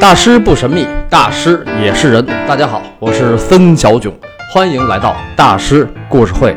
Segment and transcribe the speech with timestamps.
[0.00, 2.24] 大师不神秘，大师也是人。
[2.48, 4.10] 大家好，我是森小囧，
[4.50, 6.54] 欢迎来到大师故事会。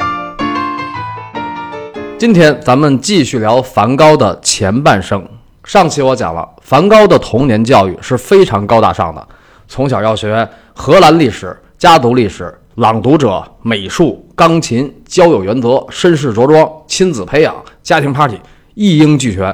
[2.17, 5.21] 今天咱们继续聊梵高的前半生。
[5.65, 9.27] 上期我讲了，梵高的童年教育是非常高大上的，
[9.67, 17.53] 从小要学荷兰历史、家族历史、朗读者、美术、钢琴、交友原则、绅士着装、亲子培养、
[17.83, 18.39] 家庭 party，
[18.73, 19.53] 一应俱全，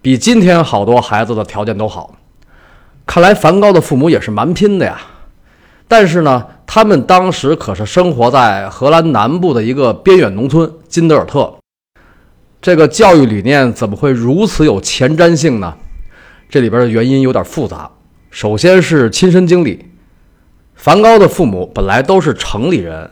[0.00, 2.10] 比今天好多孩子的条件都好。
[3.08, 5.00] 看来梵高的父母也是蛮拼的呀，
[5.88, 11.54] 但是呢，他们当时可是生活在荷兰南部的一个边远农村金德尔特。
[12.60, 15.74] 这个教育理念怎么会如此有前瞻性呢？
[16.50, 17.90] 这里边的原因有点复杂。
[18.30, 19.86] 首先是亲身经历，
[20.74, 23.10] 梵高的父母本来都是城里人，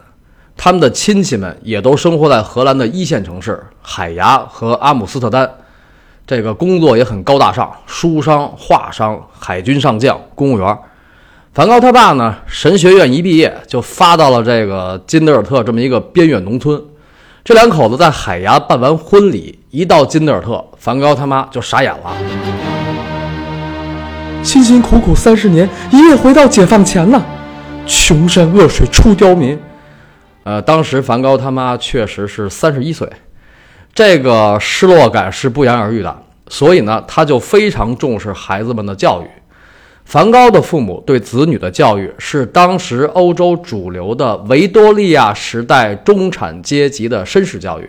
[0.59, 5.51] 他们的亲戚们也都生活在荷兰的一线城市海牙和阿姆斯特丹。
[6.27, 10.79] 这个工作也很高大上，书商、画商、海军上将、公务员。
[11.55, 16.82] 梵高他爸呢，神学院一毕业就发到了这个金德尔特这么一个边远农村。
[17.45, 22.13] 这两口子在海牙办完婚礼，一到金德尔特，梵高他妈就傻眼了。
[24.43, 27.24] 辛辛苦苦三十年，一夜回到解放前了，
[27.87, 29.57] 穷山恶水出刁民。
[30.43, 33.09] 呃，当时梵高他妈确实是三十一岁。
[33.97, 36.15] 这个失落感是不言而喻的，
[36.51, 39.27] 所以呢，他就非常重视孩子们的教育。
[40.05, 47.88] 梵高的父母对子女的教育是当时欧洲主流的维多利亚时代中产阶级的绅士教育。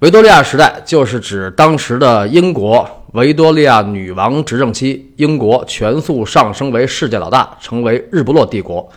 [0.00, 8.90] 维多利亚时代就是指当时的英国维多利亚女王执政期，英国全速上升为世界老大，成为日不落帝国。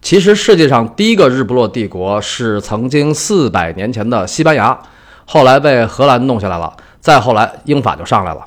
[0.00, 4.76] 其实世界上第一个日不落帝国是曾经四百年前的西班牙。
[5.30, 8.40] 后来被荷兰弄下来了，再后来英法就上来了。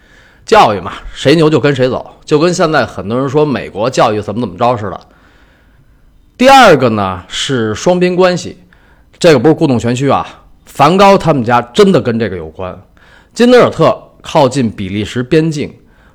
[0.48, 5.00] 教育嘛，谁牛就跟谁走，就跟现在很多人说美国教育怎么怎么着似的。
[6.36, 8.58] 第二个呢是双边关系，
[9.20, 10.26] 这个不是故弄玄虚啊。
[10.66, 12.76] 梵高他们家真的跟这个有关。
[13.32, 15.72] 金德尔特靠近比利时边境，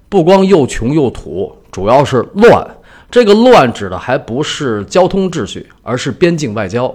[0.08, 2.66] 不光又穷又土，主要是乱。
[3.08, 6.92] 这个乱指的还不是交通秩序，而是边境外交。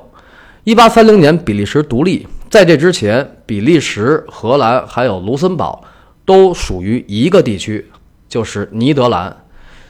[0.66, 2.28] 一八三零年比利时独立。
[2.52, 5.86] 在这之前，比利时、荷兰还有卢森堡
[6.26, 7.90] 都属于一个地区，
[8.28, 9.46] 就是尼德兰。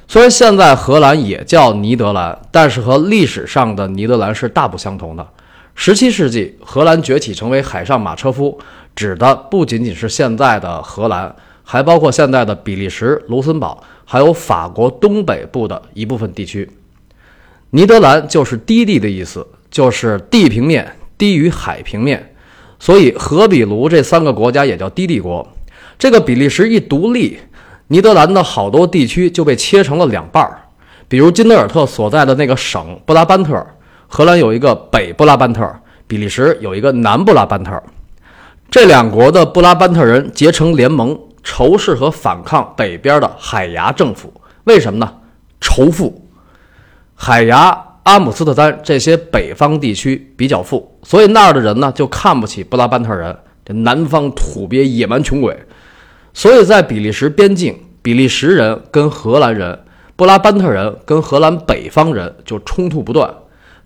[0.07, 5.27] 虽然现在荷兰也叫尼德兰，但是和历史上的尼德兰是大不相同的。
[5.73, 8.59] 十七世纪，荷兰崛起成为海上马车夫，
[8.95, 16.69] 指的不仅仅是现在的荷兰，还包括现在的比利时、卢森堡，还有法国东北部的一部分地区。
[17.71, 22.27] 尼德兰就是低地的意思，就是地平面低于海平面。
[22.81, 25.47] 所以，荷比卢这三个国家也叫低地国。
[25.99, 27.37] 这个比利时一独立，
[27.89, 30.59] 尼德兰的好多地区就被切成了两半儿。
[31.07, 33.63] 比如金德尔特所在的那个省布拉班特，
[34.07, 35.71] 荷兰有一个北布拉班特，
[36.07, 37.79] 比利时有一个南布拉班特。
[38.71, 44.33] 这两国的布拉班特人结成联盟，仇视和反抗北边的海牙政府。
[44.63, 45.13] 为什么呢？
[45.59, 46.27] 仇富，
[47.13, 47.90] 海牙。
[48.03, 55.55] 阿姆斯特丹这些北方地区比较富，所以那儿的人呢就看不起布拉班特人，这南方土鳖野蛮穷鬼。
[56.33, 59.77] 所以在比利时边境，比利时人跟荷兰人，
[60.15, 63.31] 布拉班特人跟荷兰北方人就冲突不断。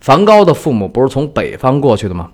[0.00, 2.30] 梵高的父母不是从北方过去的吗？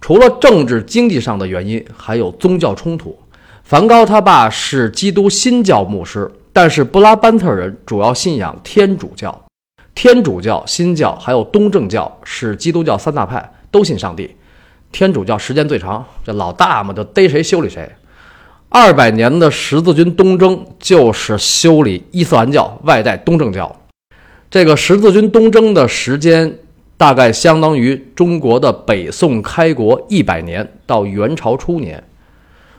[0.00, 3.18] 除了政治经济上的原因，还有宗教冲突。
[3.62, 9.42] 梵高他爸是基督新教牧师，但是布拉班特人主要信仰天主教。
[9.94, 14.34] 天主教、新教还有东正教是基督教三大派，都信上帝。
[14.92, 17.88] 天主教时间最长，这老大嘛就逮谁修理谁。
[18.68, 23.76] 二百年的十字军东征就是修理伊斯兰教，外带东正教。
[24.50, 26.58] 这个十字军东征的时间
[26.96, 32.02] 大概相当于中国的北宋开国一百年到元朝初年。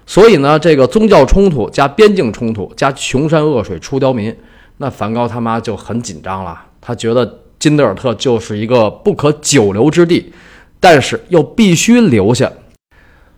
[0.06, 4.36] 所以呢，这个宗教冲突加边境冲突加穷山恶水出刁民，
[4.78, 6.62] 那梵高他妈就很紧张了。
[6.82, 10.34] 他觉得金德尔特就是一个不可久留之地，
[10.80, 12.52] 但是又必须留下，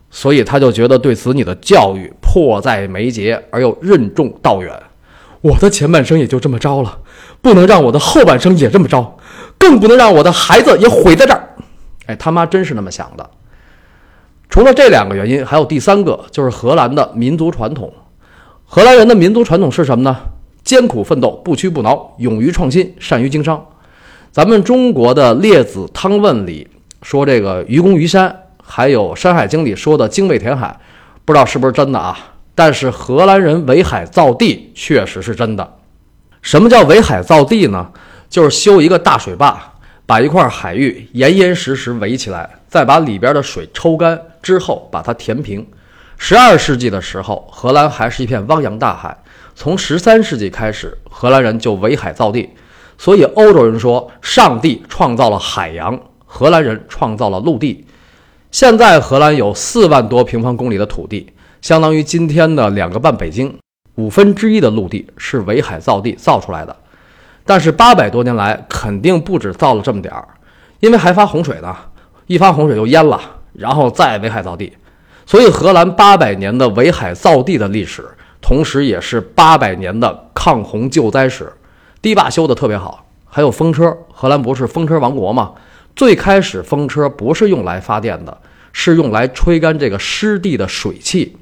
[0.09, 4.71] 所以他就觉得对子女的教育迫在眉睫而又任重道远。
[5.41, 6.99] 我的前半生也就这么着了，
[7.41, 9.17] 不能让我的后半生也这么着，
[9.57, 11.49] 更不能让我的孩子也毁在这儿。
[12.05, 13.29] 哎，他妈真是那么想的。
[14.49, 17.91] 除了这两个原因，还有第三个，就是荷兰的民族传统。
[18.65, 20.17] 荷兰人的民族传统是什么呢？
[20.63, 23.63] 艰苦奋斗，不屈不挠，勇于创新，善于经商。
[24.31, 26.67] 咱们中国的《列子汤问》里
[27.01, 30.79] 说这个愚公移山，还有《山海经》里说的精卫填海，
[31.25, 32.17] 不知道是不是真的啊？
[32.55, 35.75] 但是荷兰人围海造地确实是真的。
[36.41, 37.89] 什么叫围海造地呢？
[38.29, 39.73] 就是修一个大水坝，
[40.05, 45.65] 把一块海域严严实实围起来，再把里边的水抽干之后把它填平。
[46.25, 49.13] 十二世纪的时候，荷兰还是一片汪洋大海。
[49.55, 52.49] 从十三世纪开始，荷兰人就围海造地。
[52.97, 57.85] 所以欧洲人说，上帝创造了海洋，荷兰人创造了陆地。
[58.51, 61.27] 现在荷兰有四万多平方公里的土地，
[61.61, 63.53] 相当于今天的两个半北京。
[63.95, 66.73] 五分之一的陆地是围海造地造出来的。
[67.43, 70.25] 但是八百多年来，肯定不止造了这么点儿，
[70.79, 71.75] 因为还发洪水呢，
[72.27, 73.19] 一发洪水就淹了，
[73.51, 74.71] 然后再围海造地。
[75.25, 78.05] 所以荷兰八百年的围海造地的历史，
[78.41, 81.51] 同时也是八百年的抗洪救灾史。
[82.01, 83.97] 堤坝修得特别好，还有风车。
[84.11, 85.53] 荷兰不是风车王国吗？
[85.95, 88.37] 最开始风车不是用来发电的，
[88.73, 91.37] 是用来吹干这个湿地的水汽。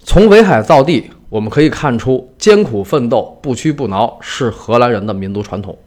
[0.00, 5.78] 从围海造地，我们可以看出艰苦奋斗、不屈不挠是荷兰人的民族传统。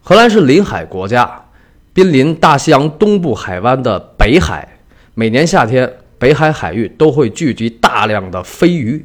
[0.00, 1.44] 荷兰是临海国家，
[1.92, 4.78] 濒临大西洋东部海湾的北海，
[5.14, 5.92] 每年夏天。
[6.24, 9.04] 北海海域都会聚集大量的飞鱼，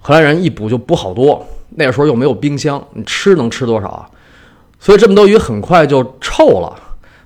[0.00, 1.46] 荷兰人一捕就捕好多。
[1.76, 4.10] 那时候又没有冰箱，你吃能吃多少啊？
[4.80, 6.74] 所以这么多鱼很快就臭了。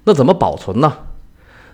[0.04, 0.92] 那怎么保存呢？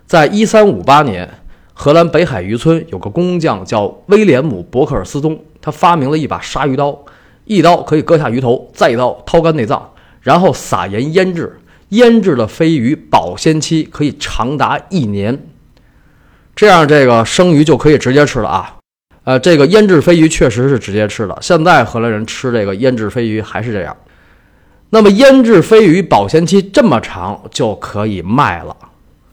[0.06, 1.28] 在一三五八年，
[1.74, 6.96] 荷兰北海渔村有个工匠叫威廉姆·伯克尔斯通，他发明了一把鲨鱼刀，
[7.44, 9.90] 一刀可以割下鱼头，再一刀掏干内脏，
[10.20, 11.58] 然后撒盐腌制，
[11.88, 15.36] 腌制的飞鱼保鲜期可以长达一年。
[16.54, 18.76] 这样，这个生鱼就可以直接吃了啊！
[19.25, 21.37] 呃，这个腌制飞鱼确实是直接吃的。
[21.40, 23.96] 现在荷兰人吃这个腌制飞鱼还是这样。
[24.90, 28.76] 那么，腌制飞鱼保鲜期这么长，就可以卖了。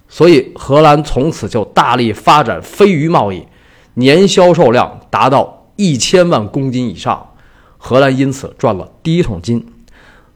[0.08, 3.44] 所以，荷兰从此就大力发展飞鱼贸易，
[3.96, 7.34] 年销售量达到一千万公斤以上。
[7.78, 9.66] 荷兰因此赚了第一桶金。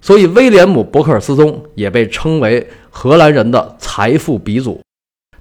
[0.01, 4.81] 所以，威廉姆·伯克尔斯通也被称为荷兰人的财富鼻祖。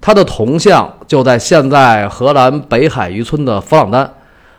[0.03, 4.13] 他的铜像就在现在荷兰北海渔村的弗朗丹，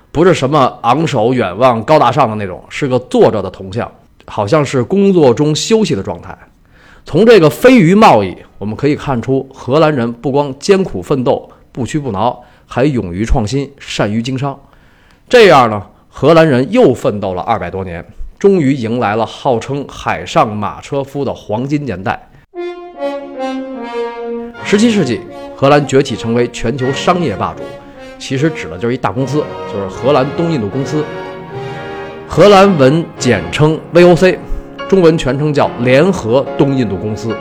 [0.09, 3.91] 不是什么昂首远望、高大上的那种，是个坐着的铜像，
[4.25, 6.33] 好像是工作中休息的状态。
[7.03, 14.57] 从这个飞鱼贸易，我们可以看出，荷兰人不光艰苦奋斗、不屈不挠，还勇于创新、善于经商。
[15.27, 18.05] 这样呢，荷兰人又奋斗了二百多年，
[18.39, 22.29] 终于迎来了号称“海上马车夫”的黄金年代。
[24.65, 25.19] 十七世纪，
[25.63, 27.63] 荷兰崛起成为全球商业霸主，
[28.19, 31.01] 其实指的就是一大公司，就是荷兰东印度公司。
[32.27, 34.37] 荷兰文简称 VOC，
[34.89, 37.33] 中文全称叫联合东印度公司。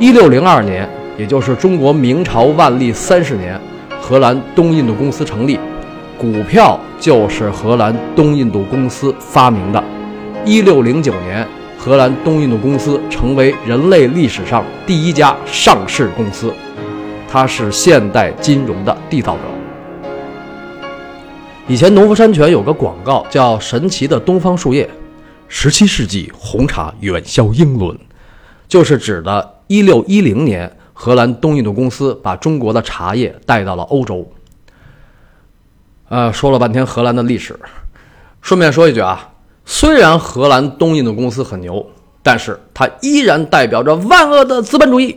[0.00, 3.56] 一六零二年，也就是中国明朝万历三十年，
[4.00, 5.56] 荷兰东印度公司成立，
[6.18, 9.80] 股票就是荷兰东印度公司发明的。
[10.44, 11.46] 一六零九年。
[11.78, 16.52] 荷兰东印度公司成为人类历史上第一家上市公司，
[17.32, 19.42] 他是现代金融的缔造者。
[21.68, 24.90] 以前农夫山泉有个广告叫“神奇的东方树叶”，
[25.46, 27.96] 十七世纪红茶远销英伦，
[28.66, 34.28] 就是指的一六一零年荷兰东印度公司把中国的茶叶带到了欧洲。
[36.08, 37.56] 呃，说了半天荷兰的历史，
[38.42, 39.30] 顺便说一句啊。
[39.64, 41.88] 虽然荷兰东印度公司很牛，
[42.24, 45.16] 但是它依然代表着万恶的资本主义。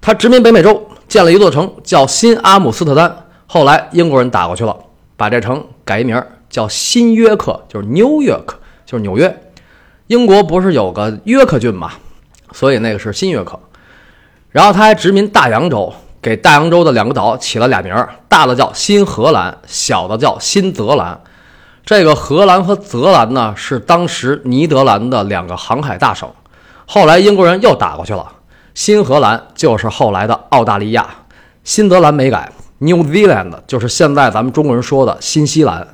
[0.00, 0.83] 它殖民北美洲，
[1.14, 3.16] 建了一座城叫新阿姆斯特丹。
[3.46, 4.76] 后来英国人打过去了，
[5.16, 8.46] 把这城改一名叫新约克，就是 New York，
[8.84, 9.52] 就是纽约。
[10.08, 11.92] 英国不是有个约克郡嘛，
[12.50, 13.56] 所以那个是新约克。
[14.50, 21.20] 然后他还殖民大洋洲，给大洋洲的两个岛起了俩名儿，大的叫新荷兰，小的叫新泽兰。
[21.84, 26.28] 这个荷兰和泽兰呢，是当时尼德兰的两个航海大省。
[26.84, 28.32] 后来英国人又打过去了，
[28.74, 31.06] 新荷兰就是后来的澳大利亚，
[31.62, 35.86] 新泽兰没改，New Zealand 就是现在咱们中国人说的新西兰。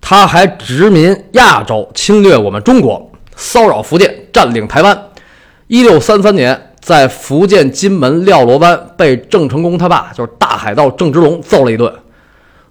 [0.00, 4.98] 他还殖民亚洲，侵略我们中国，骚扰福建，占领台湾。
[5.66, 11.92] 一六三三年，在福建金门廖罗湾被郑成功他爸，就是大海盗郑芝龙揍了一顿。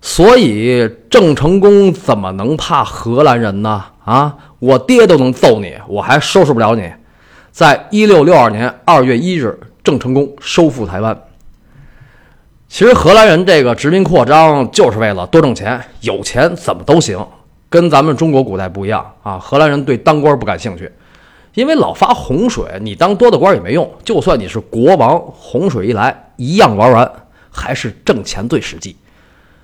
[0.02, 3.84] 所以郑成功怎么能怕荷兰人呢？
[4.06, 6.90] 啊，我爹都能揍你，我还收拾不了你。
[7.56, 11.18] 在一六六二年二月一日，郑成功收复台湾。
[12.68, 17.26] 其实荷兰人这个殖民扩张就是为了多挣钱，有钱怎么都行，
[17.70, 19.40] 跟咱们中国古代不一样啊。
[19.40, 20.92] 荷兰人对当官不感兴趣，
[21.54, 23.90] 因为老发洪水，你当多大官也没用。
[24.04, 27.10] 就算你是国王，洪水一来一样玩完，
[27.50, 28.98] 还是挣钱最实际。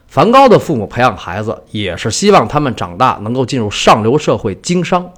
[0.08, 5.12] 梵高的父母培养孩子，也是希望他们长大能够进入上流社会经商。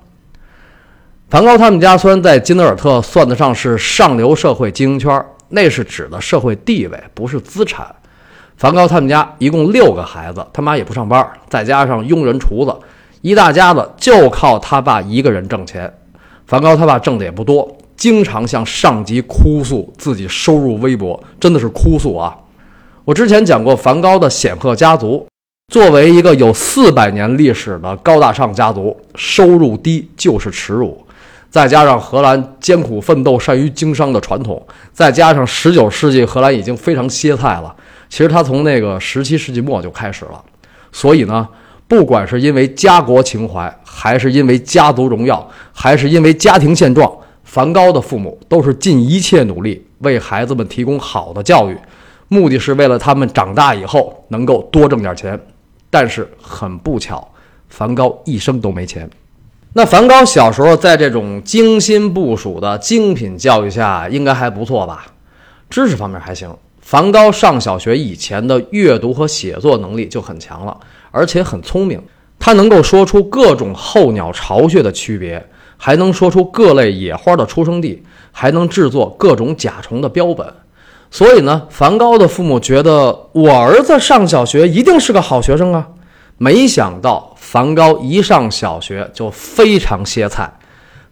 [1.34, 7.88] 梵高他们家虽然在金德尔特算得上是上流社会精英圈，那是指的社会地位，不是资产。
[8.56, 12.76] 梵高他们家一共六个孩子，他妈也不上班，再加上佣人、厨子，
[13.22, 15.92] 一大家子就靠他爸一个人挣钱。
[16.46, 22.38] 梵高他爸挣的也不多，经常向上级哭诉自己收入微薄，真的是哭诉啊！
[23.06, 25.26] 我之前讲过，梵高的显赫家族，
[25.74, 31.03] 作为一个有四百年历史的高大上家族，收入低就是耻辱。
[31.54, 34.60] 再加上荷兰艰苦奋斗、善于经商的传统，
[34.92, 37.76] 再加上十九世纪荷兰已经非常歇菜了。
[38.10, 40.44] 其实他从那个十七世纪末就开始了，
[40.92, 41.48] 所以呢，
[41.88, 51.78] 不管是因为家国情怀，还是因为家族荣耀，还是因为家庭现状，梵高的父母都是尽一切努力为孩子们提供好的教育，
[52.30, 55.40] 目的是为了他们长大以后能够多挣点钱。
[55.92, 57.32] 但是很不巧，
[57.70, 59.08] 梵高一生都没钱。
[59.76, 65.08] 那梵高小时候在这种精心部署的精品教育下，应该还不错吧？
[65.68, 66.56] 知识方面还行。
[66.80, 70.78] 梵高上小学以前的阅读和写作能力就很强了，
[71.10, 72.00] 而且很聪明。
[72.38, 75.44] 他能够说出各种候鸟巢穴的区别，
[75.76, 80.46] 还能说出各类野花的出生地，还能制作各种甲虫的标本。
[81.10, 85.88] 所以呢，梵高的父母觉得我儿子上小学一定是个好学生啊。
[86.44, 90.52] 没想到梵高一上小学就非常歇菜。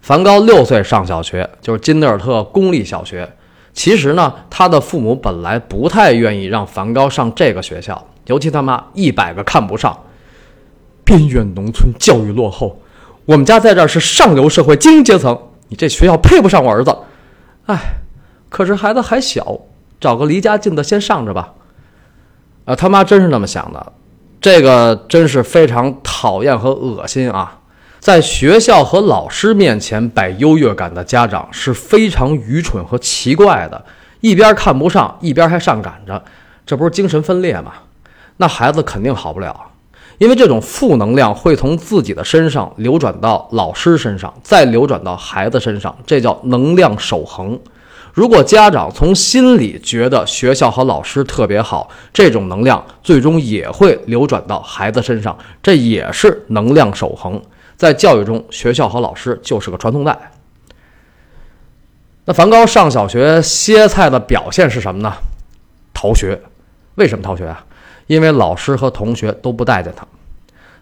[0.01, 3.31] 梵高六岁上小学，就是金德尔特公立小学。
[3.71, 9.97] 其实呢，他的父母本来不太愿意让梵高上这个学校，尤其他妈一百个看不上。
[11.05, 12.81] 边远农村教育落后，
[13.23, 16.93] 我们家在这儿是上流社会精英阶层，你这学校配不上我儿子。
[17.67, 17.79] 哎，
[18.49, 19.61] 可是孩子还小，
[19.97, 21.53] 找个离家近的先上着吧。
[22.65, 23.93] 啊，他妈真是那么想的，
[24.41, 27.59] 这个真是非常讨厌和恶心啊。
[27.99, 33.85] 在学校和老师面前摆优越感的家长是非常愚蠢和奇怪的，
[34.21, 36.23] 一边看不上，一边还上赶着，
[36.65, 37.73] 这不是精神分裂吗？
[38.37, 39.55] 那孩子肯定好不了，
[40.17, 47.59] 因为这种负能量会从自己的身上流转到老师身上，再流转到孩子身上，这叫能量守恒。
[48.13, 57.41] 如果家长从心里觉得学校和老师特别好，这种能量最终也会流转到孩子身上，这也是能量守恒。
[57.77, 60.31] 在教育中，学校和老师就是个传送带。
[62.25, 65.13] 那梵高上小学歇菜的表现是什么呢？
[65.93, 66.39] 逃学。
[66.95, 67.65] 为什么逃学啊？
[68.07, 70.05] 因为老师和同学都不待见他。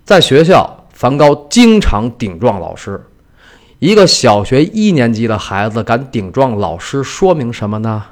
[0.04, 3.00] 在学校，梵高经常顶撞老师。
[3.80, 8.04] 一个小学一年级的孩子敢顶撞老师，说明什么呢？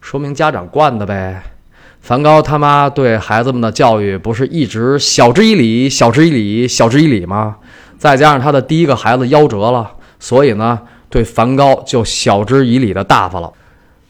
[0.00, 1.44] 说明家长惯的呗。
[2.00, 7.56] 梵高他妈对孩子们的教育不是一直晓之以理、晓之以理、晓之以理吗？
[7.96, 13.52] 再加上他的第一个孩子夭折了，所以呢，对梵高就晓之以理的大发了。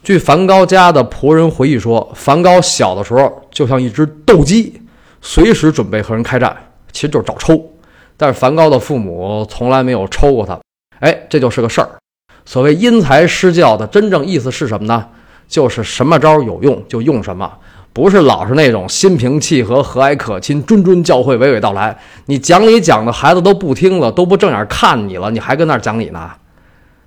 [0.03, 4.81] 据梵高家的仆人回忆说，梵高小的时候就像一只斗鸡，
[5.21, 6.57] 随时准备和人开战，
[6.91, 7.63] 其实就是找抽。
[8.17, 10.59] 但是梵高的父母从来没有抽过他，
[11.01, 11.89] 哎，这就是个事儿。
[12.45, 15.07] 所谓因材施教的真正意思是什么呢？
[15.49, 17.51] 就是什么招有用就用什么。
[17.93, 21.97] 不是老是那种心平气和、和蔼可亲、谆谆教诲、娓娓道来。
[22.27, 26.31] 你讲理讲的孩子都不听了，都不正眼看你了，你还跟那儿讲理呢？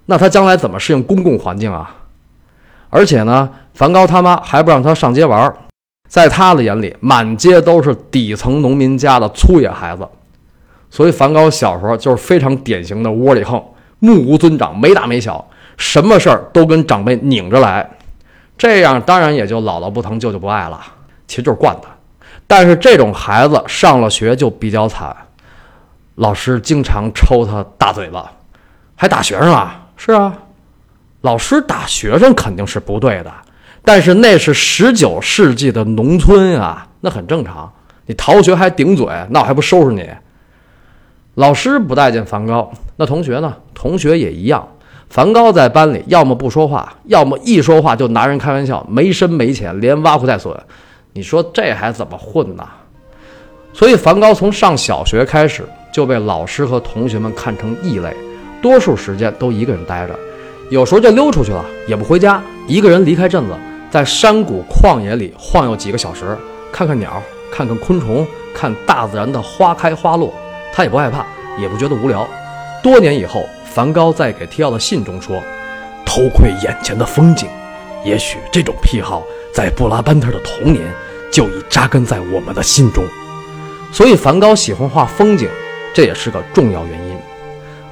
[0.08, 1.96] 那他将来怎么适应公共环境啊？
[2.90, 5.54] 而且呢，梵高他妈还不让他上街玩，
[6.08, 10.08] 在他的眼里，满街都是底层农民家的粗野孩子。
[10.90, 13.64] 所以梵高小时候就是非常典型的窝里横、
[14.00, 15.46] 目无尊长、没大没小，
[15.78, 17.90] 什么事儿都跟长辈拧着来。
[18.58, 20.82] 这样当然也就姥姥不疼舅舅不爱了，
[21.28, 21.88] 其实就是惯的。
[22.48, 25.16] 但是这种孩子上了学就比较惨，
[26.16, 28.32] 老师经常抽他大嘴巴，
[28.96, 29.88] 还打学生啊？
[29.96, 30.34] 是啊，
[31.22, 33.32] 老师打学生肯定是不对的，
[33.84, 37.72] 但是那是十九世纪的农村啊，那很正常。
[38.06, 40.10] 你逃学还顶嘴，那我还不收拾你？
[41.40, 43.56] 老师不待见梵高，那同学呢？
[43.74, 44.68] 同学也一样。
[45.10, 50.54] 梵高在班里要么不说话，要么一说话就拿人开玩笑，没深没浅，连挖苦带损。
[51.14, 52.68] 你说这还怎么混呢？
[53.72, 58.14] 所以梵高从上小学开始就被老师和同学们看成异类，
[58.62, 60.14] 多数时间都一个人待着，
[60.70, 63.54] 有时候就溜出去了，也不回家，一个人离开镇子，
[63.90, 66.38] 在山谷旷野里晃悠几个小时，
[66.70, 70.34] 看看鸟，看看昆虫，看大自然的花开花落，
[70.74, 71.26] 他也不害怕，
[71.60, 72.28] 也不觉得无聊。
[72.82, 73.44] 多年以后。
[73.72, 75.42] 梵高在给提奥的信中说
[76.04, 77.48] ：“偷窥眼前的风景，
[78.04, 79.24] 也许这种癖好
[79.54, 80.84] 在布拉班特的童年
[81.32, 83.04] 就已扎根在我们的心中。
[83.94, 85.48] 所以，梵高喜欢画风景，
[85.94, 87.18] 这也是个重要原因。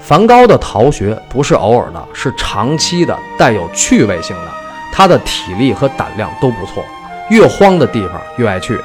[0.01, 4.51] 梵高的逃学不是偶尔的，是长期的，带有趣味性的。
[4.91, 6.83] 他的体力和胆量都不错，
[7.29, 8.77] 越荒的地方越爱去。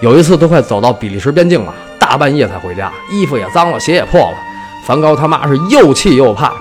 [0.00, 4.36] 有一次都快走到比利时边境了，大半夜才回家，衣服也脏了，鞋也破了。
[4.84, 6.52] 梵高他妈是又气又怕，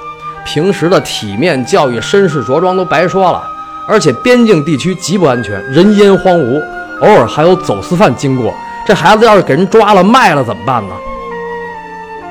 [0.46, 3.44] 平时的体面教育、绅士着装都白说了，
[3.88, 6.62] 而且边境地区极不安全，人烟荒芜，
[7.02, 8.54] 偶尔还有走私犯经过。
[8.86, 10.94] 这孩子要是给人抓了卖了怎么办呢？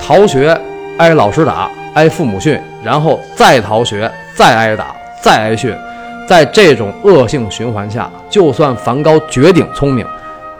[0.01, 0.59] 逃学。
[0.99, 5.77] 挨老师打，挨父母训，然后再逃学，再挨打，再挨训，
[6.27, 10.07] 在这种恶性循环下，就算梵高绝顶聪明，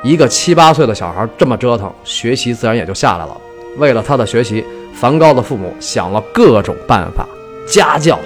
[0.03, 3.37] 一个七八岁的小孩这么折腾，学习自然也就下来了。
[3.77, 7.27] 为了他的学习，梵高的父母想了各种办法：
[7.69, 8.19] 家教、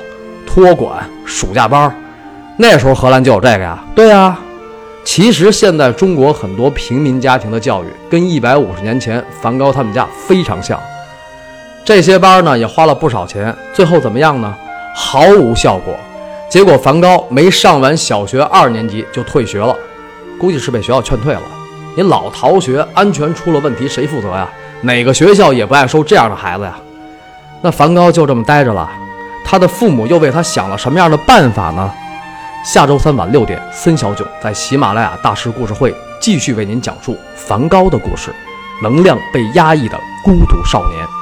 [0.47, 1.95] 托管、暑假班。
[2.57, 3.83] 那时候荷兰就有这个呀？
[3.95, 4.39] 对啊。
[5.03, 10.79] 其实现在中国很多平民家庭的教育，跟一百五十年前梵高他们家非常像。
[11.85, 14.55] 这些班呢也花了不少钱，最后怎么样呢？
[14.95, 15.95] 毫无效果。
[16.51, 19.75] 结果梵高没上完小学二年级就退学了，
[20.39, 21.43] 估计是被学校劝退了。
[21.97, 24.49] 你老逃学，安全出了问题谁负责呀？
[24.83, 26.75] 哪个学校也不爱收这样的孩子呀？
[27.63, 28.89] 那梵高就这么待着了，
[29.45, 31.93] 他的父母又为他想了什么样的办法呢？
[32.65, 38.35] 下周三晚六点，森小九在喜马拉雅大师故事会继续为您讲述梵高的故事，
[38.83, 41.20] 能量被压抑的孤独少年。